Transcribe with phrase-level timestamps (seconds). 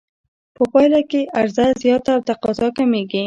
[0.55, 3.19] په پایله کې عرضه زیاته او تقاضا کمېږي